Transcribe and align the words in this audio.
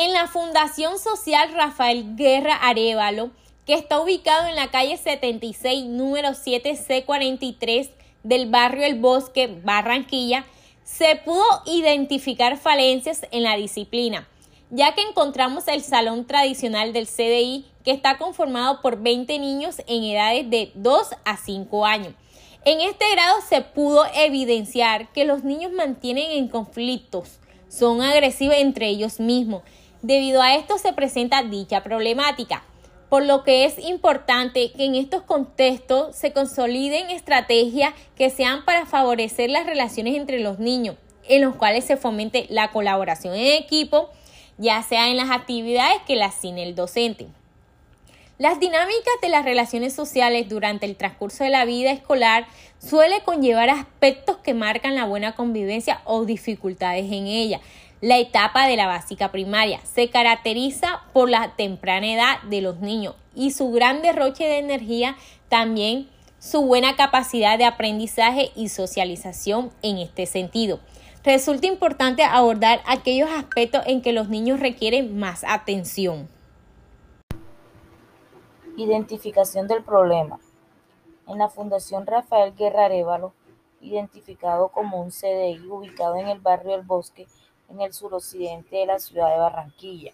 En 0.00 0.12
la 0.12 0.28
Fundación 0.28 0.96
Social 0.96 1.52
Rafael 1.54 2.14
Guerra 2.14 2.54
Arevalo, 2.54 3.32
que 3.66 3.74
está 3.74 4.00
ubicado 4.00 4.46
en 4.46 4.54
la 4.54 4.70
calle 4.70 4.96
76, 4.96 5.86
número 5.86 6.28
7C43 6.28 7.90
del 8.22 8.48
barrio 8.48 8.84
El 8.84 9.00
Bosque, 9.00 9.60
Barranquilla, 9.64 10.46
se 10.84 11.16
pudo 11.16 11.42
identificar 11.66 12.58
falencias 12.58 13.22
en 13.32 13.42
la 13.42 13.56
disciplina, 13.56 14.28
ya 14.70 14.94
que 14.94 15.00
encontramos 15.00 15.66
el 15.66 15.82
salón 15.82 16.28
tradicional 16.28 16.92
del 16.92 17.08
CDI 17.08 17.66
que 17.82 17.90
está 17.90 18.18
conformado 18.18 18.80
por 18.80 19.02
20 19.02 19.36
niños 19.40 19.82
en 19.88 20.04
edades 20.04 20.48
de 20.48 20.70
2 20.76 21.08
a 21.24 21.36
5 21.36 21.84
años. 21.84 22.14
En 22.64 22.80
este 22.82 23.10
grado 23.10 23.40
se 23.48 23.62
pudo 23.62 24.04
evidenciar 24.14 25.10
que 25.10 25.24
los 25.24 25.42
niños 25.42 25.72
mantienen 25.72 26.30
en 26.30 26.46
conflictos, 26.46 27.40
son 27.68 28.00
agresivos 28.00 28.56
entre 28.56 28.88
ellos 28.88 29.20
mismos. 29.20 29.62
Debido 30.02 30.42
a 30.42 30.54
esto 30.54 30.78
se 30.78 30.92
presenta 30.92 31.42
dicha 31.42 31.82
problemática 31.82 32.62
por 33.08 33.24
lo 33.24 33.42
que 33.42 33.64
es 33.64 33.78
importante 33.78 34.70
que 34.72 34.84
en 34.84 34.94
estos 34.94 35.22
contextos 35.22 36.14
se 36.14 36.32
consoliden 36.32 37.10
estrategias 37.10 37.94
que 38.16 38.30
sean 38.30 38.64
para 38.64 38.86
favorecer 38.86 39.50
las 39.50 39.66
relaciones 39.66 40.16
entre 40.16 40.40
los 40.40 40.58
niños, 40.58 40.96
en 41.26 41.42
los 41.42 41.56
cuales 41.56 41.84
se 41.84 41.96
fomente 41.96 42.46
la 42.50 42.70
colaboración 42.70 43.34
en 43.34 43.62
equipo, 43.62 44.10
ya 44.58 44.82
sea 44.82 45.08
en 45.08 45.16
las 45.16 45.30
actividades 45.30 46.02
que 46.06 46.16
las 46.16 46.34
cine 46.34 46.64
el 46.64 46.74
docente. 46.74 47.26
Las 48.38 48.60
dinámicas 48.60 49.14
de 49.20 49.30
las 49.30 49.44
relaciones 49.44 49.94
sociales 49.94 50.48
durante 50.48 50.86
el 50.86 50.94
transcurso 50.94 51.42
de 51.42 51.50
la 51.50 51.64
vida 51.64 51.90
escolar 51.90 52.46
suele 52.78 53.22
conllevar 53.24 53.68
aspectos 53.68 54.36
que 54.36 54.54
marcan 54.54 54.94
la 54.94 55.06
buena 55.06 55.34
convivencia 55.34 56.02
o 56.04 56.24
dificultades 56.24 57.06
en 57.06 57.26
ella, 57.26 57.60
la 58.00 58.18
etapa 58.18 58.66
de 58.66 58.76
la 58.76 58.86
básica 58.86 59.32
primaria 59.32 59.80
se 59.84 60.08
caracteriza 60.08 61.02
por 61.12 61.28
la 61.28 61.56
temprana 61.56 62.12
edad 62.12 62.42
de 62.48 62.60
los 62.60 62.78
niños 62.78 63.16
y 63.34 63.50
su 63.50 63.72
gran 63.72 64.02
derroche 64.02 64.44
de 64.44 64.58
energía, 64.58 65.16
también 65.48 66.08
su 66.38 66.62
buena 66.62 66.94
capacidad 66.94 67.58
de 67.58 67.64
aprendizaje 67.64 68.52
y 68.54 68.68
socialización 68.68 69.72
en 69.82 69.98
este 69.98 70.26
sentido. 70.26 70.78
Resulta 71.24 71.66
importante 71.66 72.22
abordar 72.22 72.80
aquellos 72.86 73.28
aspectos 73.30 73.82
en 73.86 74.00
que 74.02 74.12
los 74.12 74.28
niños 74.28 74.60
requieren 74.60 75.18
más 75.18 75.42
atención. 75.44 76.28
Identificación 78.76 79.66
del 79.66 79.82
problema. 79.82 80.38
En 81.26 81.38
la 81.38 81.48
Fundación 81.48 82.06
Rafael 82.06 82.54
Guerra 82.54 82.84
Arevalo, 82.84 83.34
identificado 83.80 84.68
como 84.68 85.02
un 85.02 85.10
CDI 85.10 85.60
ubicado 85.68 86.16
en 86.16 86.28
el 86.28 86.38
barrio 86.38 86.76
El 86.76 86.82
Bosque, 86.82 87.26
en 87.68 87.80
el 87.80 87.92
suroccidente 87.92 88.76
de 88.76 88.86
la 88.86 88.98
ciudad 88.98 89.30
de 89.30 89.38
Barranquilla. 89.38 90.12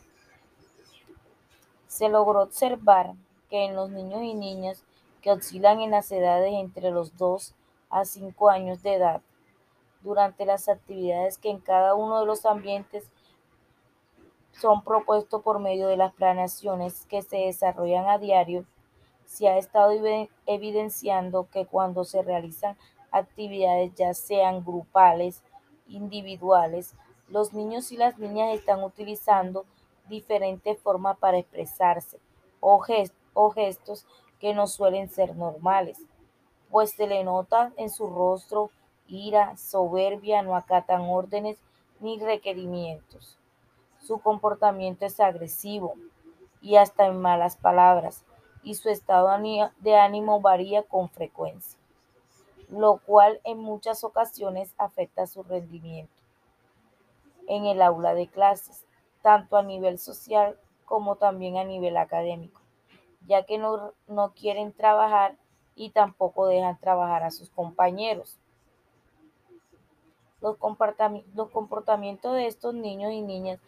Se 1.86 2.08
logró 2.08 2.42
observar 2.42 3.14
que 3.48 3.64
en 3.64 3.76
los 3.76 3.90
niños 3.90 4.22
y 4.22 4.34
niñas 4.34 4.84
que 5.20 5.30
oscilan 5.30 5.80
en 5.80 5.92
las 5.92 6.10
edades 6.12 6.52
entre 6.52 6.90
los 6.90 7.16
2 7.16 7.54
a 7.90 8.04
5 8.04 8.50
años 8.50 8.82
de 8.82 8.94
edad, 8.94 9.22
durante 10.02 10.44
las 10.44 10.68
actividades 10.68 11.38
que 11.38 11.50
en 11.50 11.60
cada 11.60 11.94
uno 11.94 12.20
de 12.20 12.26
los 12.26 12.44
ambientes 12.44 13.04
son 14.52 14.82
propuestos 14.82 15.42
por 15.42 15.58
medio 15.58 15.88
de 15.88 15.96
las 15.96 16.12
planeaciones 16.12 17.06
que 17.06 17.22
se 17.22 17.38
desarrollan 17.38 18.08
a 18.08 18.18
diario, 18.18 18.66
se 19.24 19.48
ha 19.48 19.56
estado 19.56 19.92
evidenciando 20.46 21.48
que 21.50 21.66
cuando 21.66 22.04
se 22.04 22.22
realizan 22.22 22.76
actividades 23.10 23.94
ya 23.94 24.12
sean 24.14 24.64
grupales, 24.64 25.42
individuales 25.88 26.94
los 27.34 27.52
niños 27.52 27.90
y 27.90 27.96
las 27.96 28.16
niñas 28.16 28.54
están 28.54 28.84
utilizando 28.84 29.66
diferentes 30.08 30.78
formas 30.78 31.18
para 31.18 31.36
expresarse 31.36 32.20
o, 32.60 32.78
gestos 32.78 34.06
que 34.38 34.54
no 34.54 34.68
suelen 34.68 35.08
ser 35.08 35.34
normales, 35.34 35.98
pues 36.70 36.92
se 36.92 37.08
le 37.08 37.24
nota 37.24 37.72
en 37.76 37.90
su 37.90 38.06
rostro 38.06 38.70
ira, 39.08 39.56
soberbia, 39.56 40.42
no 40.42 40.54
acatan 40.54 41.00
órdenes 41.00 41.58
ni 41.98 42.20
requerimientos. 42.20 43.36
Su 43.98 44.20
comportamiento 44.20 45.04
es 45.04 45.18
agresivo 45.18 45.94
y 46.60 46.76
hasta 46.76 47.06
en 47.06 47.20
malas 47.20 47.56
palabras, 47.56 48.24
y 48.62 48.76
su 48.76 48.90
estado 48.90 49.28
de 49.80 49.96
ánimo 49.96 50.40
varía 50.40 50.84
con 50.84 51.08
frecuencia, 51.10 51.80
lo 52.68 52.98
cual 52.98 53.40
en 53.42 53.58
muchas 53.58 54.04
ocasiones 54.04 54.72
afecta 54.78 55.26
su 55.26 55.42
rendimiento 55.42 56.23
en 57.48 57.66
el 57.66 57.82
aula 57.82 58.14
de 58.14 58.28
clases, 58.28 58.84
tanto 59.22 59.56
a 59.56 59.62
nivel 59.62 59.98
social 59.98 60.58
como 60.84 61.16
también 61.16 61.56
a 61.56 61.64
nivel 61.64 61.96
académico, 61.96 62.60
ya 63.26 63.44
que 63.44 63.58
no, 63.58 63.94
quieren 64.34 64.72
trabajar 64.72 65.36
y 65.74 65.90
tampoco 65.90 66.46
dejan 66.46 66.78
trabajar 66.78 67.22
a 67.22 67.30
sus 67.30 67.50
compañeros. 67.50 68.38
Los, 70.40 70.58
los 71.34 71.50
comportamientos 71.50 72.34
de 72.34 72.46
estos 72.46 72.74
niños 72.74 73.12
y 73.12 73.22
niñas 73.22 73.58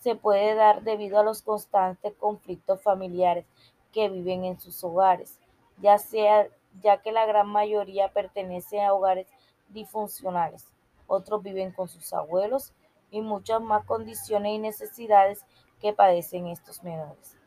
se 0.00 0.16
puede 0.16 0.54
dar 0.54 0.82
debido 0.82 1.18
a 1.18 1.22
los 1.22 1.42
constantes 1.42 2.14
conflictos 2.14 2.82
familiares 2.82 3.46
que 3.92 4.08
viven 4.08 4.44
en 4.44 4.58
sus 4.58 4.82
hogares, 4.84 5.38
ya 5.78 5.98
sea 5.98 6.48
ya 6.82 6.98
que 7.02 7.12
la 7.12 7.26
gran 7.26 7.48
mayoría 7.48 8.08
pertenece 8.12 8.82
a 8.82 8.94
hogares 8.94 9.28
disfuncionales. 9.68 10.66
Otros 11.06 11.42
viven 11.42 11.72
con 11.72 11.88
sus 11.88 12.12
abuelos 12.12 12.72
y 13.14 13.20
muchas 13.20 13.62
más 13.62 13.84
condiciones 13.84 14.54
y 14.54 14.58
necesidades 14.58 15.44
que 15.80 15.92
padecen 15.92 16.48
estos 16.48 16.82
menores. 16.82 17.38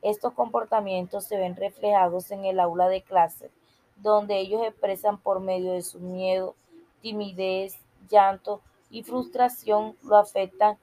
Estos 0.00 0.32
comportamientos 0.32 1.24
se 1.24 1.36
ven 1.36 1.56
reflejados 1.56 2.30
en 2.30 2.46
el 2.46 2.58
aula 2.58 2.88
de 2.88 3.02
clase, 3.02 3.50
donde 3.96 4.38
ellos 4.38 4.62
expresan 4.66 5.18
por 5.18 5.40
medio 5.40 5.72
de 5.72 5.82
su 5.82 6.00
miedo, 6.00 6.54
timidez, 7.02 7.78
llanto 8.08 8.62
y 8.88 9.02
frustración 9.02 9.94
lo 10.02 10.16
afectan 10.16 10.78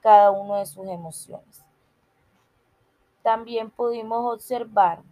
cada 0.00 0.30
uno 0.30 0.56
de 0.56 0.64
sus 0.64 0.86
emociones. 0.86 1.62
También 3.22 3.70
pudimos 3.70 4.32
observar 4.32 5.02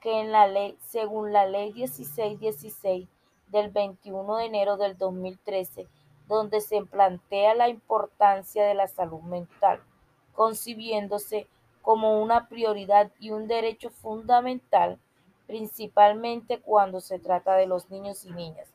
que 0.00 0.20
en 0.20 0.30
la 0.30 0.46
ley, 0.46 0.78
según 0.86 1.32
la 1.32 1.44
ley 1.46 1.72
1616 1.72 3.08
del 3.48 3.70
21 3.70 4.36
de 4.36 4.44
enero 4.44 4.76
del 4.76 4.96
2013, 4.96 5.88
donde 6.28 6.60
se 6.60 6.82
plantea 6.82 7.54
la 7.54 7.68
importancia 7.68 8.64
de 8.64 8.74
la 8.74 8.88
salud 8.88 9.20
mental, 9.20 9.80
concibiéndose 10.34 11.46
como 11.82 12.22
una 12.22 12.48
prioridad 12.48 13.12
y 13.18 13.30
un 13.30 13.46
derecho 13.46 13.90
fundamental, 13.90 14.98
principalmente 15.46 16.60
cuando 16.60 17.00
se 17.00 17.18
trata 17.18 17.54
de 17.56 17.66
los 17.66 17.90
niños 17.90 18.24
y 18.24 18.32
niñas. 18.32 18.68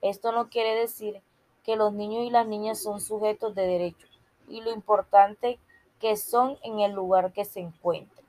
Esto 0.00 0.32
no 0.32 0.48
quiere 0.48 0.74
decir 0.74 1.20
que 1.62 1.76
los 1.76 1.92
niños 1.92 2.24
y 2.24 2.30
las 2.30 2.46
niñas 2.46 2.82
son 2.82 3.00
sujetos 3.00 3.54
de 3.54 3.66
derecho 3.66 4.06
y 4.48 4.60
lo 4.62 4.70
importante 4.72 5.58
que 6.00 6.16
son 6.16 6.56
en 6.62 6.80
el 6.80 6.92
lugar 6.92 7.32
que 7.32 7.44
se 7.44 7.60
encuentran. 7.60 8.24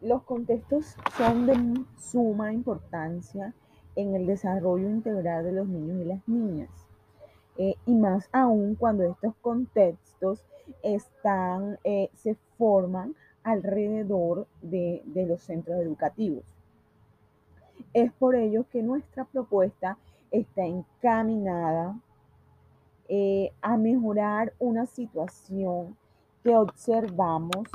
Los 0.00 0.22
contextos 0.24 0.94
son 1.16 1.46
de 1.46 1.84
suma 1.98 2.52
importancia 2.52 3.54
en 3.96 4.14
el 4.14 4.26
desarrollo 4.26 4.88
integral 4.88 5.44
de 5.44 5.52
los 5.52 5.66
niños 5.66 6.00
y 6.00 6.04
las 6.04 6.28
niñas. 6.28 6.70
Eh, 7.58 7.74
y 7.86 7.94
más 7.94 8.28
aún 8.32 8.74
cuando 8.74 9.04
estos 9.04 9.34
contextos 9.40 10.44
están, 10.82 11.78
eh, 11.84 12.10
se 12.14 12.36
forman 12.58 13.14
alrededor 13.42 14.46
de, 14.60 15.02
los 15.26 15.40
centros 15.40 15.80
educativos. 15.80 16.44
Es 17.94 18.12
por 18.12 18.34
ello 18.34 18.66
que 18.70 18.82
nuestra 18.82 19.24
propuesta 19.24 19.96
está 20.30 20.64
encaminada 20.64 21.98
eh, 23.08 23.52
a 23.62 23.76
mejorar 23.76 24.52
una 24.58 24.86
situación 24.86 25.96
que 26.42 26.56
observamos 26.56 27.68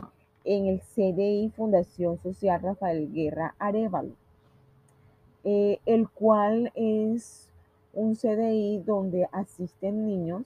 en 0.44 0.68
el 0.68 0.82
CDI 0.82 1.52
Fundación 1.56 2.18
Social 2.20 2.62
Rafael 2.62 3.12
Guerra 3.12 3.56
Arevalo. 3.58 4.14
Eh, 5.44 5.80
el 5.88 6.08
cual 6.08 6.72
es 6.76 7.50
un 7.94 8.16
CDI 8.16 8.78
donde 8.86 9.28
asisten 9.32 10.06
niños 10.06 10.44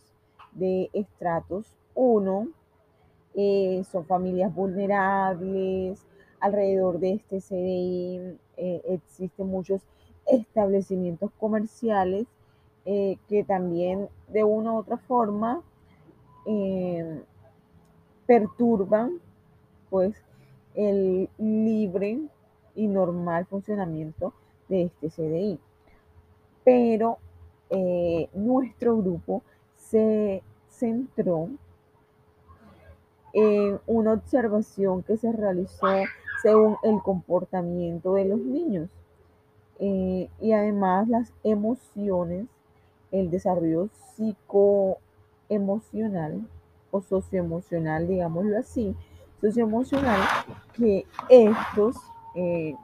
de 0.54 0.90
estratos 0.94 1.76
1, 1.96 2.48
eh, 3.36 3.84
son 3.92 4.06
familias 4.06 4.56
vulnerables, 4.56 6.02
alrededor 6.40 7.00
de 7.00 7.14
este 7.14 7.42
CDI 7.42 8.38
eh, 8.56 8.82
existen 8.86 9.48
muchos 9.48 9.82
establecimientos 10.28 11.30
comerciales 11.40 12.26
que 12.86 13.44
también 13.48 14.10
de 14.28 14.44
una 14.44 14.74
u 14.74 14.78
otra 14.78 14.98
forma 14.98 15.64
perturban 18.28 19.20
pues 19.90 20.16
el 20.76 21.28
libre 21.40 22.20
y 22.76 22.88
normal 22.88 23.48
funcionamiento 23.48 24.34
de 24.70 24.84
este 24.84 25.10
CDI. 25.10 25.60
Pero 26.64 27.18
eh, 27.70 28.30
nuestro 28.34 28.98
grupo 28.98 29.44
se, 29.76 30.42
centró 30.70 31.50
en 33.34 33.80
una 33.88 34.14
observación 34.14 35.04
que 35.04 35.18
se 35.18 35.32
realizó 35.32 35.88
según 36.42 36.78
el 36.84 37.02
comportamiento 37.02 38.14
de 38.14 38.26
los 38.26 38.40
niños 38.40 38.90
eh, 39.80 40.30
y 40.40 40.52
además 40.54 41.10
las 41.10 41.34
emociones, 41.44 42.48
el 43.12 43.30
desarrollo 43.30 43.90
psicoemocional 44.16 46.48
o 46.92 47.02
socioemocional, 47.02 48.08
digámoslo 48.08 48.58
así, 48.58 48.96
socioemocional, 49.42 50.22
que 50.74 51.06
estos 51.30 51.98
eh, 52.36 52.76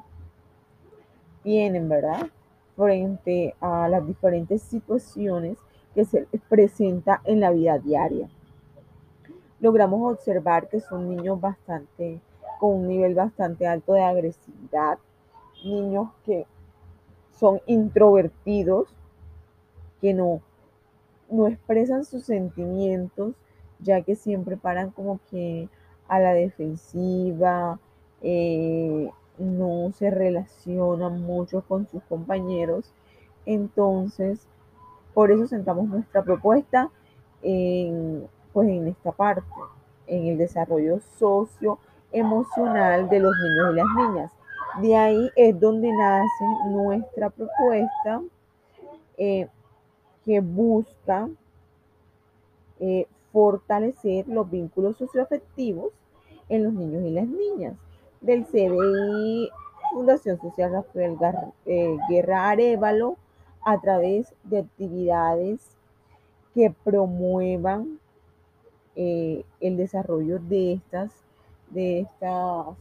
tienen, 1.43 1.89
¿verdad? 1.89 2.27
Frente 2.75 3.55
a 3.59 3.88
las 3.88 4.05
diferentes 4.05 4.61
situaciones 4.61 5.57
que 5.93 6.05
se 6.05 6.27
presenta 6.49 7.21
en 7.25 7.39
la 7.39 7.51
vida 7.51 7.77
diaria. 7.79 8.29
Logramos 9.59 10.13
observar 10.13 10.69
que 10.69 10.79
son 10.79 11.09
niños 11.09 11.39
bastante, 11.39 12.19
con 12.59 12.81
un 12.81 12.88
nivel 12.88 13.13
bastante 13.13 13.67
alto 13.67 13.93
de 13.93 14.03
agresividad, 14.03 14.97
niños 15.63 16.09
que 16.25 16.45
son 17.38 17.61
introvertidos, 17.65 18.88
que 19.99 20.13
no, 20.13 20.41
no 21.29 21.47
expresan 21.47 22.05
sus 22.05 22.23
sentimientos, 22.23 23.35
ya 23.79 24.01
que 24.01 24.15
siempre 24.15 24.57
paran 24.57 24.91
como 24.91 25.19
que 25.29 25.69
a 26.07 26.19
la 26.19 26.33
defensiva, 26.33 27.79
eh, 28.21 29.09
no 29.41 29.91
se 29.93 30.09
relacionan 30.11 31.21
mucho 31.21 31.61
con 31.61 31.88
sus 31.88 32.03
compañeros. 32.03 32.93
Entonces, 33.45 34.47
por 35.13 35.31
eso 35.31 35.47
sentamos 35.47 35.88
nuestra 35.88 36.23
propuesta 36.23 36.89
en, 37.41 38.27
pues 38.53 38.69
en 38.69 38.88
esta 38.88 39.11
parte, 39.11 39.43
en 40.07 40.27
el 40.27 40.38
desarrollo 40.38 40.99
socioemocional 41.17 43.09
de 43.09 43.19
los 43.19 43.33
niños 43.35 43.73
y 43.73 43.75
las 43.75 43.88
niñas. 43.95 44.31
De 44.81 44.95
ahí 44.95 45.29
es 45.35 45.59
donde 45.59 45.91
nace 45.91 46.45
nuestra 46.69 47.29
propuesta 47.29 48.21
eh, 49.17 49.49
que 50.23 50.39
busca 50.39 51.27
eh, 52.79 53.05
fortalecer 53.33 54.27
los 54.27 54.49
vínculos 54.49 54.97
socioafectivos 54.97 55.91
en 56.47 56.63
los 56.63 56.73
niños 56.73 57.03
y 57.03 57.09
las 57.11 57.27
niñas 57.27 57.73
del 58.21 58.45
CDI 58.45 59.50
Fundación 59.91 60.39
Social 60.39 60.71
Rafael 60.71 61.18
eh, 61.65 61.97
Guerra 62.09 62.50
Arevalo 62.50 63.18
a 63.65 63.79
través 63.81 64.33
de 64.44 64.59
actividades 64.59 65.59
que 66.53 66.73
promuevan 66.83 68.00
el 68.95 69.77
desarrollo 69.77 70.38
de 70.39 70.73
estas, 70.73 71.12
de 71.69 72.01
estas 72.01 72.75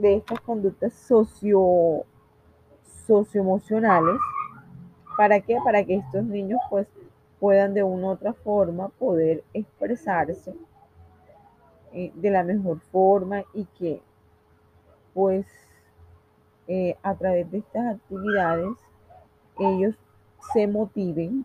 de 0.00 0.16
estas 0.16 0.40
conductas 0.40 0.94
socio, 0.94 2.04
socioemocionales. 3.06 4.16
¿Para 5.16 5.40
qué? 5.40 5.58
Para 5.62 5.84
que 5.84 5.96
estos 5.96 6.24
niños 6.24 6.60
pues 6.70 6.86
puedan 7.38 7.74
de 7.74 7.82
una 7.82 8.08
u 8.08 8.10
otra 8.10 8.32
forma 8.32 8.88
poder 8.88 9.44
expresarse 9.52 10.54
eh, 11.92 12.12
de 12.14 12.30
la 12.30 12.44
mejor 12.44 12.78
forma 12.92 13.42
y 13.52 13.64
que 13.76 14.00
pues 15.12 15.44
eh, 16.68 16.96
a 17.02 17.16
través 17.16 17.50
de 17.50 17.58
estas 17.58 17.96
actividades 17.96 18.76
ellos 19.58 19.96
se 20.52 20.68
motiven 20.68 21.44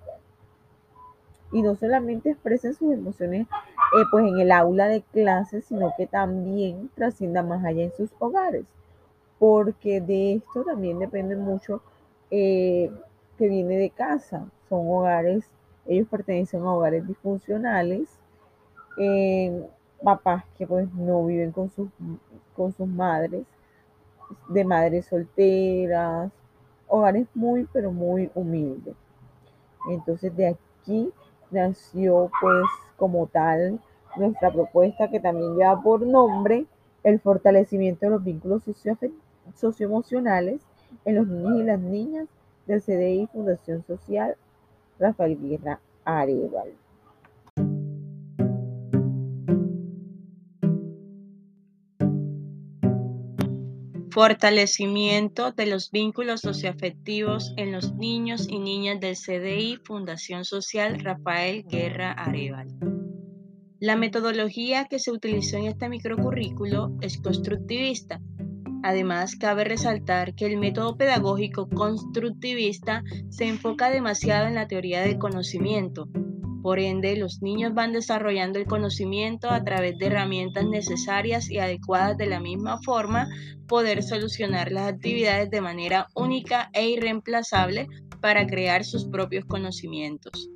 y 1.51 1.63
no 1.63 1.75
solamente 1.75 2.29
expresen 2.29 2.75
sus 2.75 2.93
emociones 2.93 3.47
eh, 3.47 4.03
pues 4.11 4.27
en 4.27 4.39
el 4.39 4.51
aula 4.51 4.87
de 4.87 5.01
clases, 5.01 5.65
sino 5.65 5.93
que 5.97 6.05
también 6.05 6.91
trascienda 6.93 7.41
más 7.41 7.65
allá 7.65 7.83
en 7.83 7.95
sus 7.95 8.11
hogares, 8.19 8.65
porque 9.39 10.01
de 10.01 10.35
esto 10.35 10.63
también 10.63 10.99
depende 10.99 11.35
mucho 11.35 11.81
que 12.29 12.91
viene 13.39 13.77
de 13.77 13.89
casa. 13.89 14.45
Son 14.69 14.87
hogares, 14.87 15.45
ellos 15.87 16.07
pertenecen 16.07 16.61
a 16.61 16.73
hogares 16.73 17.07
disfuncionales, 17.07 18.09
papás 20.03 20.43
que 20.57 20.67
pues 20.67 20.91
no 20.93 21.25
viven 21.25 21.51
con 21.51 21.69
sus, 21.69 21.89
con 22.55 22.73
sus 22.73 22.87
madres, 22.87 23.45
de 24.49 24.63
madres 24.65 25.05
solteras, 25.05 26.31
hogares 26.87 27.27
muy, 27.33 27.67
pero 27.71 27.91
muy 27.91 28.29
humildes. 28.33 28.95
Entonces 29.89 30.35
de 30.35 30.47
aquí 30.47 31.11
nació 31.51 32.29
pues 32.41 32.65
como 32.97 33.27
tal 33.27 33.79
nuestra 34.17 34.51
propuesta 34.51 35.09
que 35.09 35.19
también 35.19 35.55
lleva 35.55 35.81
por 35.81 36.05
nombre 36.05 36.65
el 37.03 37.19
fortalecimiento 37.19 38.05
de 38.05 38.11
los 38.11 38.23
vínculos 38.23 38.63
socioemocionales 39.55 40.61
en 41.03 41.15
los 41.15 41.27
niños 41.27 41.59
y 41.59 41.63
las 41.63 41.79
niñas 41.79 42.27
del 42.65 42.81
CDI 42.81 43.27
Fundación 43.27 43.83
Social 43.85 44.35
Rafael 44.97 45.37
Guerra 45.39 45.79
Areval. 46.03 46.73
Fortalecimiento 54.15 55.51
de 55.51 55.65
los 55.65 55.91
vínculos 55.91 56.39
socioafectivos 56.39 57.51
en 57.57 57.73
los 57.73 57.95
niños 57.95 58.47
y 58.49 58.59
niñas 58.59 59.01
del 59.01 59.17
CDI 59.17 59.75
Fundación 59.83 60.45
Social 60.45 61.01
Rafael 61.01 61.65
Guerra 61.67 62.13
Areval. 62.13 62.69
La 63.81 63.97
metodología 63.97 64.85
que 64.85 64.99
se 64.99 65.11
utilizó 65.11 65.57
en 65.57 65.65
este 65.65 65.89
microcurrículo 65.89 66.95
es 67.01 67.17
constructivista. 67.17 68.21
Además, 68.83 69.35
cabe 69.35 69.65
resaltar 69.65 70.33
que 70.33 70.45
el 70.45 70.55
método 70.55 70.95
pedagógico 70.95 71.67
constructivista 71.67 73.03
se 73.27 73.49
enfoca 73.49 73.89
demasiado 73.89 74.47
en 74.47 74.55
la 74.55 74.69
teoría 74.69 75.01
del 75.01 75.17
conocimiento, 75.17 76.07
por 76.65 76.79
ende, 76.79 77.15
los 77.15 77.43
niños 77.43 77.75
van 77.75 77.93
desarrollando 77.93 78.57
el 78.57 78.65
conocimiento 78.65 79.51
a 79.51 79.63
través 79.63 79.99
de 79.99 80.07
herramientas 80.07 80.65
necesarias 80.65 81.51
y 81.51 81.59
adecuadas 81.59 82.17
de 82.17 82.25
la 82.25 82.39
misma 82.39 82.79
forma, 82.81 83.29
poder 83.67 84.01
solucionar 84.01 84.71
las 84.71 84.91
actividades 84.91 85.51
de 85.51 85.61
manera 85.61 86.07
única 86.15 86.71
e 86.73 86.89
irreemplazable 86.89 87.87
para 88.19 88.47
crear 88.47 88.83
sus 88.83 89.05
propios 89.05 89.45
conocimientos 89.45 90.49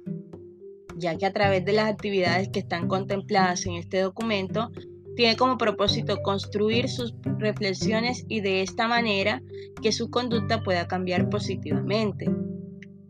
ya 0.97 1.15
que 1.15 1.27
a 1.27 1.31
través 1.31 1.63
de 1.63 1.73
las 1.73 1.91
actividades 1.91 2.49
que 2.49 2.59
están 2.59 2.87
contempladas 2.87 3.67
en 3.67 3.75
este 3.75 4.01
documento, 4.01 4.71
tiene 5.15 5.37
como 5.37 5.59
propósito 5.59 6.17
construir 6.23 6.89
sus 6.89 7.13
reflexiones 7.37 8.25
y 8.27 8.41
de 8.41 8.63
esta 8.63 8.87
manera 8.87 9.43
que 9.81 9.91
su 9.91 10.09
conducta 10.09 10.61
pueda 10.63 10.87
cambiar 10.87 11.29
positivamente. 11.29 12.25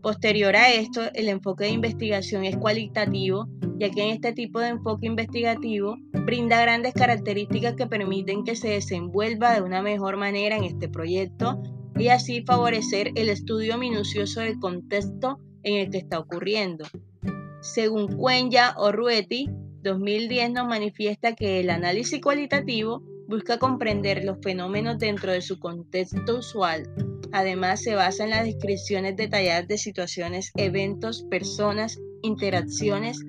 Posterior 0.02 0.56
a 0.56 0.72
esto, 0.72 1.02
el 1.12 1.28
enfoque 1.28 1.64
de 1.64 1.70
investigación 1.70 2.44
es 2.44 2.56
cualitativo, 2.56 3.48
ya 3.78 3.90
que 3.90 4.02
en 4.02 4.10
este 4.10 4.32
tipo 4.32 4.58
de 4.58 4.68
enfoque 4.68 5.06
investigativo 5.06 5.96
brinda 6.24 6.62
grandes 6.62 6.94
características 6.94 7.74
que 7.74 7.86
permiten 7.86 8.44
que 8.44 8.56
se 8.56 8.68
desenvuelva 8.68 9.52
de 9.54 9.60
una 9.60 9.82
mejor 9.82 10.16
manera 10.16 10.56
en 10.56 10.64
este 10.64 10.88
proyecto 10.88 11.62
y 11.98 12.08
así 12.08 12.42
favorecer 12.42 13.10
el 13.14 13.28
estudio 13.28 13.76
minucioso 13.76 14.40
del 14.40 14.58
contexto 14.58 15.38
en 15.64 15.76
el 15.76 15.90
que 15.90 15.98
está 15.98 16.18
ocurriendo. 16.18 16.86
Según 17.60 18.16
Cuenya 18.16 18.74
Rueti, 18.92 19.50
2010 19.82 20.52
nos 20.52 20.66
manifiesta 20.66 21.34
que 21.34 21.60
el 21.60 21.68
análisis 21.68 22.22
cualitativo 22.22 23.02
busca 23.30 23.58
comprender 23.58 24.24
los 24.24 24.38
fenómenos 24.42 24.98
dentro 24.98 25.32
de 25.32 25.40
su 25.40 25.58
contexto 25.58 26.38
usual 26.38 26.90
Además, 27.32 27.82
se 27.82 27.94
basa 27.94 28.24
en 28.24 28.30
las 28.30 28.44
descripciones 28.44 29.16
detalladas 29.16 29.68
de 29.68 29.78
situaciones, 29.78 30.50
eventos, 30.56 31.22
personas, 31.30 32.00
interacciones, 32.22 33.20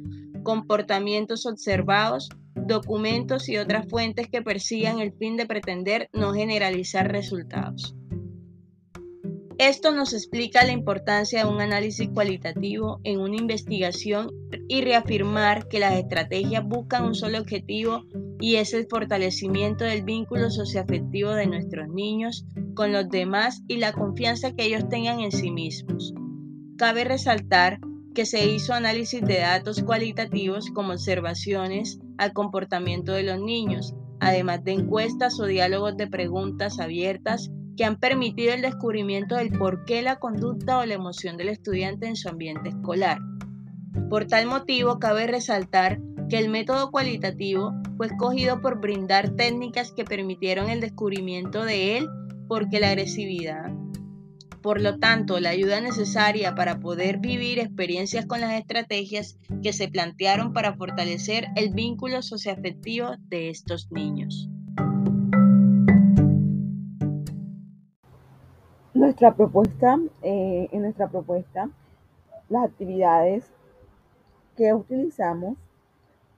comportamientos 0.44 1.46
observados, 1.46 2.30
documentos 2.56 3.48
y 3.48 3.58
otras 3.58 3.88
fuentes 3.88 4.28
que 4.28 4.42
persigan 4.42 5.00
el 5.00 5.14
fin 5.14 5.38
de 5.38 5.46
pretender 5.46 6.10
no 6.14 6.34
generalizar 6.34 7.12
resultados. 7.12 7.96
Esto 9.60 9.92
nos 9.92 10.14
explica 10.14 10.66
la 10.66 10.72
importancia 10.72 11.44
de 11.44 11.50
un 11.52 11.62
análisis 11.62 12.10
cualitativo 12.10 13.00
en 13.04 13.20
una 13.20 13.36
investigación 13.36 14.32
y 14.68 14.82
reafirmar 14.82 15.68
que 15.68 15.80
las 15.80 15.94
estrategias 15.94 16.66
buscan 16.66 17.06
un 17.06 17.14
solo 17.14 17.38
objetivo 17.38 18.04
y 18.42 18.56
es 18.56 18.74
el 18.74 18.88
fortalecimiento 18.88 19.86
del 19.86 20.04
vínculo 20.04 20.50
socioafectivo 20.50 21.32
de 21.32 21.46
nuestros 21.46 21.88
niños 21.88 22.46
con 22.74 22.92
los 22.92 23.08
demás 23.08 23.62
y 23.68 23.78
la 23.78 23.94
confianza 23.94 24.52
que 24.52 24.66
ellos 24.66 24.90
tengan 24.90 25.20
en 25.20 25.32
sí 25.32 25.52
mismos. 25.52 26.14
Cabe 26.78 27.04
resaltar 27.04 27.80
que 28.16 28.26
se 28.26 28.50
hizo 28.50 28.74
análisis 28.74 29.22
de 29.22 29.40
datos 29.40 29.84
cualitativos 29.84 30.72
como 30.72 30.92
observaciones 30.92 32.00
al 32.18 32.34
comportamiento 32.34 33.14
de 33.14 33.24
los 33.24 33.40
niños, 33.40 33.94
además 34.20 34.64
de 34.64 34.74
encuestas 34.74 35.40
o 35.40 35.46
diálogos 35.46 35.96
de 35.96 36.08
preguntas 36.08 36.80
abiertas 36.80 37.52
que 37.78 37.86
han 37.86 38.00
permitido 38.00 38.54
el 38.54 38.64
descubrimiento 38.64 39.36
del 39.36 39.52
por 39.52 39.86
qué 39.86 40.02
la 40.02 40.18
conducta 40.18 40.80
o 40.80 40.86
la 40.86 40.96
emoción 40.96 41.38
del 41.38 41.50
estudiante 41.50 42.08
en 42.08 42.16
su 42.16 42.28
ambiente 42.28 42.70
escolar. 42.70 43.20
Por 44.10 44.26
tal 44.26 44.48
motivo, 44.48 45.00
cabe 45.00 45.28
resaltar 45.28 46.00
que 46.32 46.40
el 46.40 46.48
método 46.48 46.92
cualitativo 46.92 47.74
fue 47.98 48.08
escogido 48.08 48.62
por 48.62 48.80
brindar 48.80 49.32
técnicas 49.32 49.92
que 49.92 50.06
permitieron 50.06 50.70
el 50.70 50.80
descubrimiento 50.80 51.66
de 51.66 51.98
él 51.98 52.08
porque 52.48 52.80
la 52.80 52.88
agresividad. 52.88 53.70
Por 54.62 54.80
lo 54.80 54.98
tanto, 54.98 55.42
la 55.42 55.50
ayuda 55.50 55.82
necesaria 55.82 56.56
para 56.56 56.80
poder 56.80 57.18
vivir 57.18 57.60
experiencias 57.60 58.26
con 58.28 58.40
las 58.40 58.54
estrategias 58.54 59.38
que 59.62 59.74
se 59.74 59.90
plantearon 59.90 60.54
para 60.54 60.74
fortalecer 60.74 61.48
el 61.58 61.74
vínculo 61.74 62.22
socioafectivo 62.22 63.10
de 63.28 63.50
estos 63.50 63.92
niños. 63.92 64.50
Nuestra 68.94 69.36
propuesta, 69.36 70.00
eh, 70.22 70.70
en 70.72 70.82
nuestra 70.82 71.10
propuesta, 71.10 71.70
las 72.48 72.64
actividades 72.64 73.52
que 74.56 74.74
utilizamos, 74.74 75.58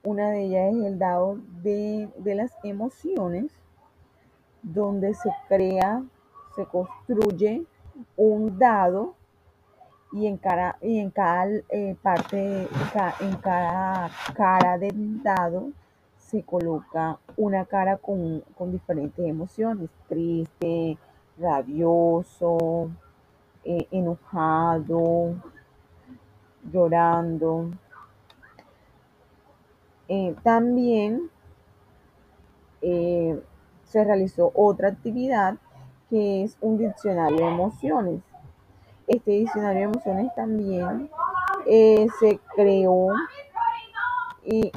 una 0.04 0.32
de 0.32 0.44
ellas 0.44 0.76
es 0.76 0.86
el 0.86 1.00
dado 1.00 1.38
de, 1.62 2.10
las 2.24 2.52
emociones, 2.64 3.52
donde 4.62 5.14
se 5.14 5.30
crea, 5.48 6.04
se 6.56 6.66
construye 6.66 7.64
un 8.16 8.58
dado 8.58 9.16
y 10.12 10.28
en 10.28 10.38
cada, 10.38 10.78
y 10.82 11.00
en 11.00 11.10
cada 11.10 11.48
eh, 11.70 11.96
parte, 12.02 12.68
en 13.20 13.36
cada 13.38 14.12
cara 14.36 14.78
del 14.78 15.24
dado 15.24 15.72
se 16.18 16.44
coloca 16.44 17.18
una 17.38 17.66
cara 17.66 17.98
con, 17.98 18.42
con 18.58 18.72
diferentes 18.72 19.26
emociones, 19.26 19.90
triste, 20.08 20.98
rabioso, 21.38 22.90
eh, 23.64 23.88
enojado, 23.92 25.36
llorando. 26.72 27.70
Eh, 30.08 30.36
también 30.44 31.30
eh, 32.82 33.42
se 33.86 34.04
realizó 34.04 34.52
otra 34.56 34.90
actividad 34.90 35.56
que 36.10 36.44
es 36.44 36.58
un 36.62 36.78
diccionario 36.78 37.38
de 37.38 37.52
emociones. 37.52 38.22
Este 39.08 39.32
diccionario 39.32 39.82
de 39.82 39.86
emociones 39.86 40.36
también 40.36 41.10
se 41.66 42.40
creó 42.56 43.08
y 44.46 44.72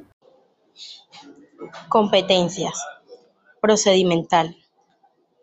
competencias 1.89 2.87
procedimental 3.61 4.57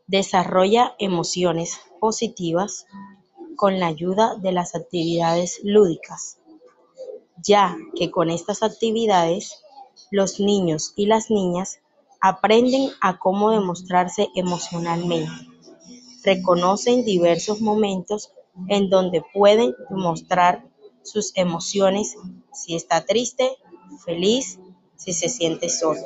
Desarrolla 0.08 0.96
emociones 1.00 1.80
positivas 2.02 2.86
con 3.56 3.80
la 3.80 3.88
ayuda 3.88 4.36
de 4.36 4.52
las 4.52 4.76
actividades 4.76 5.62
lúdicas, 5.64 6.40
ya 7.42 7.78
que 7.96 8.12
con 8.12 8.30
estas 8.30 8.64
actividades 8.64 9.64
los 10.12 10.40
niños 10.40 10.94
y 10.96 11.06
las 11.06 11.30
niñas 11.30 11.80
aprenden 12.22 12.90
a 13.02 13.20
cómo 13.20 13.52
demostrarse 13.52 14.30
emocionalmente, 14.36 15.32
reconocen 16.24 17.04
diversos 17.04 17.62
momentos 17.62 18.32
en 18.70 18.90
donde 18.90 19.24
pueden 19.34 19.76
mostrar 19.90 20.66
sus 21.04 21.32
emociones 21.36 22.16
si 22.54 22.76
está 22.76 23.06
triste, 23.06 23.58
feliz, 24.06 24.60
si 24.96 25.14
se 25.14 25.30
siente 25.30 25.70
solo. 25.70 26.02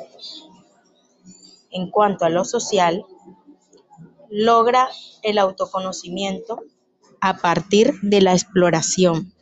En 1.70 1.90
cuanto 1.90 2.24
a 2.24 2.30
lo 2.30 2.44
social, 2.44 3.04
logra 4.30 4.88
el 5.22 5.38
autoconocimiento 5.38 6.60
a 7.20 7.36
partir 7.36 7.94
de 8.02 8.20
la 8.20 8.32
exploración 8.32 9.32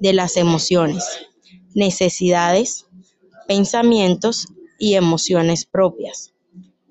de 0.00 0.12
las 0.12 0.36
emociones, 0.36 1.04
necesidades, 1.74 2.86
pensamientos 3.46 4.46
y 4.78 4.94
emociones 4.94 5.66
propias, 5.66 6.32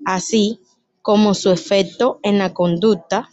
así 0.04 0.60
como 1.02 1.34
su 1.34 1.50
efecto 1.50 2.18
en 2.22 2.38
la 2.38 2.54
conducta 2.54 3.28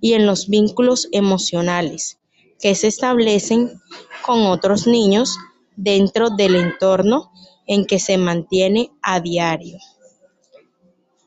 y 0.00 0.14
en 0.14 0.26
los 0.26 0.48
vínculos 0.48 1.08
emocionales 1.12 2.18
que 2.60 2.74
se 2.74 2.86
establecen 2.86 3.80
con 4.24 4.46
otros 4.46 4.86
niños 4.86 5.36
dentro 5.76 6.30
del 6.30 6.56
entorno 6.56 7.30
en 7.66 7.84
que 7.84 7.98
se 7.98 8.16
mantiene 8.16 8.90
a 9.02 9.20
diario. 9.20 9.78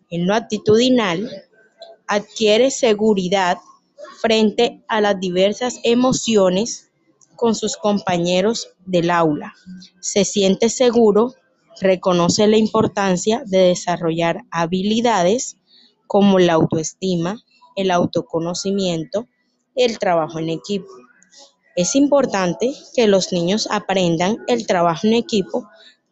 En 0.09 0.25
lo 0.25 0.33
actitudinal, 0.33 1.29
adquiere 2.07 2.71
seguridad 2.71 3.57
frente 4.21 4.81
a 4.87 5.01
las 5.01 5.19
diversas 5.19 5.79
emociones 5.83 6.86
con 7.37 7.55
sus 7.55 7.77
compañeros 7.77 8.69
del 8.85 9.09
aula. 9.09 9.53
Se 10.01 10.25
siente 10.25 10.67
seguro, 10.67 11.35
reconoce 11.79 12.47
la 12.47 12.57
importancia 12.57 13.43
de 13.45 13.59
desarrollar 13.59 14.43
habilidades 14.51 15.57
como 16.07 16.39
la 16.39 16.53
autoestima, 16.53 17.41
el 17.77 17.91
autoconocimiento, 17.91 19.27
el 19.75 19.99
trabajo 19.99 20.39
en 20.39 20.49
equipo. 20.49 20.89
Es 21.75 21.95
importante 21.95 22.73
que 22.95 23.07
los 23.07 23.31
niños 23.31 23.67
aprendan 23.71 24.37
el 24.47 24.65
trabajo 24.65 25.05
en 25.05 25.13
equipo, 25.13 25.69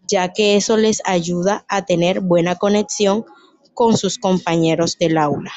ya 0.08 0.32
que 0.32 0.56
eso 0.56 0.78
les 0.78 1.02
ayuda 1.06 1.66
a 1.68 1.86
tener 1.86 2.22
buena 2.22 2.56
conexión 2.56 3.26
con 3.74 3.98
sus 3.98 4.20
compañeros 4.20 4.98
del 5.00 5.18
aula. 5.18 5.52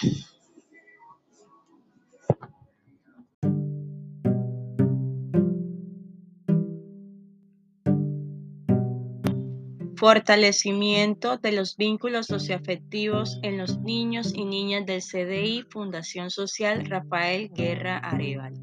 Fortalecimiento 9.99 11.39
de 11.39 11.51
los 11.51 11.77
vínculos 11.77 12.27
socioafectivos 12.27 13.41
en 13.43 13.59
los 13.59 13.81
niños 13.81 14.33
y 14.33 14.45
niñas 14.45 14.87
del 14.87 15.03
CDI 15.03 15.65
Fundación 15.71 16.31
Social 16.31 16.87
Rafael 16.87 17.51
Guerra 17.53 17.99
Areval. 17.99 18.55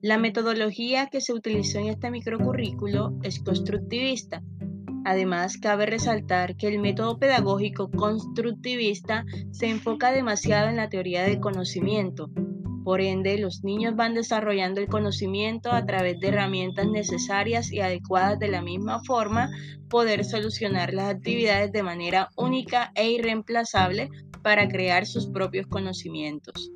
La 0.00 0.18
metodología 0.18 1.06
que 1.06 1.20
se 1.20 1.32
utilizó 1.32 1.78
en 1.78 1.86
este 1.86 2.10
microcurrículo 2.10 3.16
es 3.22 3.38
constructivista. 3.38 4.42
Además, 5.04 5.56
cabe 5.56 5.86
resaltar 5.86 6.56
que 6.56 6.66
el 6.66 6.80
método 6.80 7.16
pedagógico 7.16 7.88
constructivista 7.92 9.24
se 9.52 9.68
enfoca 9.70 10.10
demasiado 10.10 10.68
en 10.68 10.74
la 10.74 10.88
teoría 10.88 11.22
del 11.22 11.38
conocimiento, 11.38 12.28
por 12.84 13.00
ende, 13.00 13.38
los 13.38 13.64
niños 13.64 13.96
van 13.96 14.14
desarrollando 14.14 14.80
el 14.80 14.88
conocimiento 14.88 15.72
a 15.72 15.84
través 15.84 16.20
de 16.20 16.28
herramientas 16.28 16.86
necesarias 16.86 17.72
y 17.72 17.80
adecuadas 17.80 18.38
de 18.38 18.48
la 18.48 18.62
misma 18.62 19.02
forma, 19.04 19.50
poder 19.88 20.24
solucionar 20.24 20.92
las 20.92 21.14
actividades 21.14 21.72
de 21.72 21.82
manera 21.82 22.28
única 22.36 22.92
e 22.94 23.10
irreemplazable 23.10 24.10
para 24.42 24.68
crear 24.68 25.06
sus 25.06 25.26
propios 25.28 25.66
conocimientos 25.66 26.70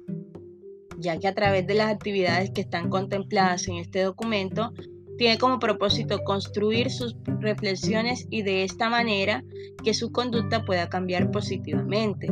ya 0.98 1.18
que 1.18 1.28
a 1.28 1.34
través 1.34 1.66
de 1.66 1.74
las 1.74 1.92
actividades 1.92 2.50
que 2.50 2.62
están 2.62 2.90
contempladas 2.90 3.68
en 3.68 3.76
este 3.76 4.02
documento, 4.02 4.72
tiene 5.16 5.38
como 5.38 5.58
propósito 5.58 6.18
construir 6.24 6.90
sus 6.90 7.16
reflexiones 7.40 8.26
y 8.30 8.42
de 8.42 8.64
esta 8.64 8.88
manera 8.88 9.44
que 9.82 9.94
su 9.94 10.12
conducta 10.12 10.64
pueda 10.64 10.88
cambiar 10.88 11.30
positivamente. 11.30 12.28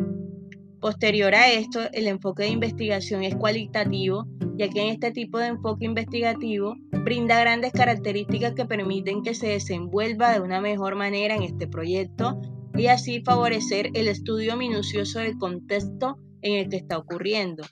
Posterior 0.81 1.35
a 1.35 1.51
esto, 1.51 1.81
el 1.93 2.07
enfoque 2.07 2.45
de 2.45 2.51
investigación 2.51 3.23
es 3.23 3.35
cualitativo, 3.35 4.27
ya 4.57 4.69
que 4.69 4.83
en 4.83 4.89
este 4.89 5.11
tipo 5.11 5.39
de 5.39 5.49
enfoque 5.49 5.87
investigativo 5.87 6.77
brinda 6.91 7.41
grandes 7.41 7.73
características 7.73 8.55
que 8.55 8.67
permiten 8.67 9.23
que 9.23 9.35
se 9.35 9.49
desenvuelva 9.49 10.33
de 10.33 10.41
una 10.41 10.61
mejor 10.61 10.95
manera 10.95 11.35
en 11.35 11.43
este 11.43 11.67
proyecto 11.67 12.41
y 12.77 12.89
así 12.89 13.23
favorecer 13.23 13.91
el 13.95 14.09
estudio 14.09 14.57
minucioso 14.57 15.21
del 15.21 15.39
contexto 15.39 16.19
en 16.43 16.55
el 16.55 16.69
que 16.69 16.77
está 16.77 16.99
ocurriendo. 16.99 17.65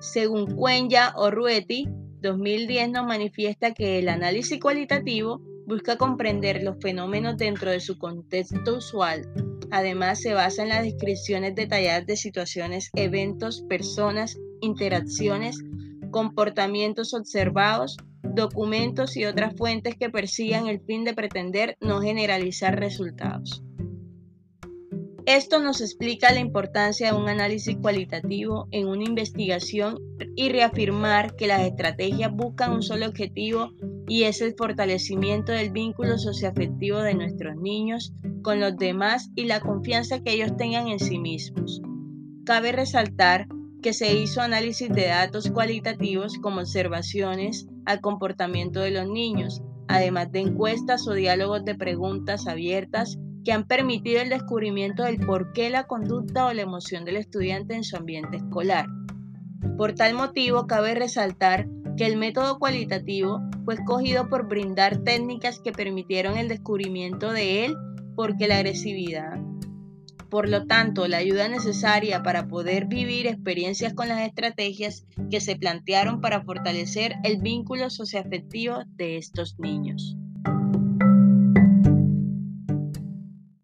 Según 0.00 0.46
Cuenya 0.54 1.14
o 1.16 1.30
Rueti, 1.30 1.88
2010 2.20 2.90
nos 2.90 3.06
manifiesta 3.06 3.72
que 3.72 3.98
el 3.98 4.08
análisis 4.08 4.60
cualitativo 4.60 5.40
busca 5.66 5.96
comprender 5.96 6.62
los 6.62 6.76
fenómenos 6.80 7.36
dentro 7.38 7.70
de 7.70 7.80
su 7.80 7.98
contexto 7.98 8.76
usual. 8.76 9.26
Además, 9.70 10.20
se 10.20 10.34
basa 10.34 10.62
en 10.62 10.68
las 10.68 10.84
descripciones 10.84 11.54
detalladas 11.54 12.06
de 12.06 12.16
situaciones, 12.16 12.90
eventos, 12.94 13.62
personas, 13.62 14.38
interacciones, 14.60 15.58
comportamientos 16.10 17.14
observados, 17.14 17.96
documentos 18.22 19.16
y 19.16 19.24
otras 19.24 19.54
fuentes 19.56 19.96
que 19.96 20.10
persigan 20.10 20.66
el 20.66 20.80
fin 20.80 21.04
de 21.04 21.14
pretender 21.14 21.76
no 21.80 22.00
generalizar 22.00 22.78
resultados. 22.78 23.62
Esto 25.26 25.58
nos 25.58 25.80
explica 25.80 26.32
la 26.32 26.38
importancia 26.38 27.10
de 27.10 27.18
un 27.18 27.28
análisis 27.28 27.76
cualitativo 27.76 28.68
en 28.70 28.86
una 28.86 29.02
investigación 29.02 29.98
y 30.36 30.50
reafirmar 30.50 31.34
que 31.34 31.48
las 31.48 31.62
estrategias 31.62 32.32
buscan 32.32 32.72
un 32.72 32.82
solo 32.82 33.06
objetivo 33.06 33.72
y 34.06 34.22
es 34.22 34.40
el 34.40 34.54
fortalecimiento 34.54 35.50
del 35.50 35.72
vínculo 35.72 36.16
socioafectivo 36.16 36.98
de 36.98 37.14
nuestros 37.14 37.56
niños 37.56 38.12
con 38.46 38.60
los 38.60 38.76
demás 38.76 39.32
y 39.34 39.46
la 39.46 39.58
confianza 39.58 40.20
que 40.20 40.34
ellos 40.34 40.56
tengan 40.56 40.86
en 40.86 41.00
sí 41.00 41.18
mismos. 41.18 41.82
Cabe 42.44 42.70
resaltar 42.70 43.48
que 43.82 43.92
se 43.92 44.14
hizo 44.14 44.40
análisis 44.40 44.88
de 44.88 45.08
datos 45.08 45.50
cualitativos 45.50 46.38
como 46.38 46.60
observaciones 46.60 47.66
al 47.86 48.00
comportamiento 48.00 48.78
de 48.78 48.92
los 48.92 49.08
niños 49.08 49.62
además 49.88 50.30
de 50.30 50.42
encuestas 50.42 51.08
o 51.08 51.14
diálogos 51.14 51.64
de 51.64 51.74
preguntas 51.74 52.46
abiertas 52.46 53.18
que 53.44 53.50
han 53.50 53.66
permitido 53.66 54.22
el 54.22 54.28
descubrimiento 54.28 55.02
del 55.02 55.18
por 55.18 55.52
qué 55.52 55.68
la 55.68 55.88
conducta 55.88 56.46
o 56.46 56.52
la 56.52 56.62
emoción 56.62 57.04
del 57.04 57.16
estudiante 57.16 57.74
en 57.74 57.82
su 57.82 57.96
ambiente 57.96 58.36
escolar. 58.36 58.86
Por 59.76 59.94
tal 59.94 60.14
motivo, 60.14 60.68
cabe 60.68 60.94
resaltar 60.94 61.66
que 61.96 62.06
el 62.06 62.16
método 62.16 62.60
cualitativo 62.60 63.40
fue 63.64 63.74
escogido 63.74 64.28
por 64.28 64.46
brindar 64.46 64.98
técnicas 64.98 65.58
que 65.58 65.72
permitieron 65.72 66.38
el 66.38 66.46
descubrimiento 66.46 67.32
de 67.32 67.64
él 67.64 67.76
porque 68.16 68.48
la 68.48 68.56
agresividad. 68.56 69.38
Por 70.28 70.48
lo 70.48 70.66
tanto, 70.66 71.06
la 71.06 71.18
ayuda 71.18 71.48
necesaria 71.48 72.22
para 72.22 72.48
poder 72.48 72.86
vivir 72.86 73.28
experiencias 73.28 73.94
con 73.94 74.08
las 74.08 74.26
estrategias 74.26 75.06
que 75.30 75.40
se 75.40 75.54
plantearon 75.54 76.20
para 76.20 76.42
fortalecer 76.42 77.14
el 77.22 77.40
vínculo 77.40 77.90
socioafectivo 77.90 78.82
de 78.96 79.18
estos 79.18 79.58
niños. 79.60 80.16